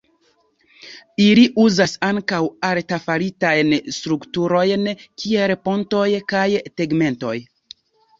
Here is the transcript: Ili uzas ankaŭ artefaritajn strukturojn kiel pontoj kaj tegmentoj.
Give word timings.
Ili 1.23 1.41
uzas 1.63 1.91
ankaŭ 2.07 2.39
artefaritajn 2.69 3.75
strukturojn 3.97 4.89
kiel 5.25 5.53
pontoj 5.69 6.07
kaj 6.35 6.47
tegmentoj. 6.81 7.37